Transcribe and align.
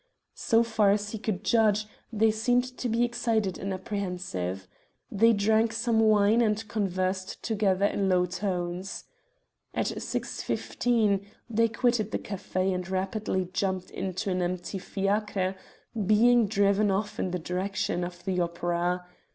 So 0.33 0.63
far 0.63 0.89
as 0.89 1.11
he 1.11 1.19
could 1.19 1.43
judge, 1.43 1.85
they 2.11 2.31
seemed 2.31 2.63
to 2.79 2.89
be 2.89 3.03
excited 3.03 3.59
and 3.59 3.71
apprehensive. 3.71 4.67
They 5.11 5.31
drank 5.31 5.71
some 5.73 5.99
wine 5.99 6.41
and 6.41 6.67
conversed 6.67 7.43
together 7.43 7.85
in 7.85 8.09
low 8.09 8.25
tones. 8.25 9.03
At 9.75 9.85
6.15 9.85 11.23
they 11.47 11.67
quitted 11.67 12.09
the 12.09 12.17
café 12.17 12.73
and 12.73 12.89
rapidly 12.89 13.49
jumped 13.53 13.91
into 13.91 14.31
an 14.31 14.41
empty 14.41 14.79
fiacre, 14.79 15.53
being 16.07 16.47
driven 16.47 16.89
off 16.89 17.19
in 17.19 17.29
the 17.29 17.37
direction 17.37 18.03
of 18.03 18.25
the 18.25 18.39
Opera. 18.39 19.05